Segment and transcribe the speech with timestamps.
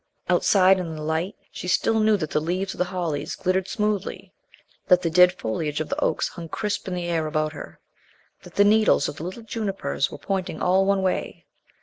[0.29, 4.33] Outside, in the light, she still knew that the leaves of the hollies glittered smoothly,
[4.87, 7.79] that the dead foliage of the oaks hung crisp in the air about her,
[8.41, 11.45] that the needles of the little junipers were pointing all one way.